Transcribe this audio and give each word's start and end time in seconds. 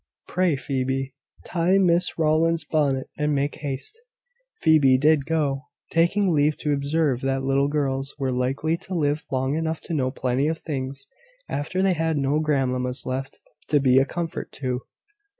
Pray, 0.27 0.55
Phoebe, 0.55 1.13
tie 1.45 1.77
Miss 1.77 2.17
Rowland's 2.17 2.65
bonnet, 2.65 3.07
and 3.19 3.35
make 3.35 3.53
haste." 3.57 4.01
Phoebe 4.61 4.97
did 4.97 5.25
so, 5.27 5.65
taking 5.91 6.33
leave 6.33 6.57
to 6.57 6.73
observe 6.73 7.21
that 7.21 7.43
little 7.43 7.67
girls 7.67 8.15
were 8.17 8.31
likely 8.31 8.77
to 8.77 8.95
live 8.95 9.27
long 9.31 9.53
enough 9.55 9.79
to 9.81 9.93
know 9.93 10.09
plenty 10.09 10.47
of 10.47 10.57
things 10.57 11.05
after 11.47 11.83
they 11.83 11.93
had 11.93 12.17
no 12.17 12.39
grandmammas 12.39 13.05
left 13.05 13.41
to 13.69 13.79
be 13.79 13.99
a 13.99 14.05
comfort 14.05 14.51
to. 14.53 14.81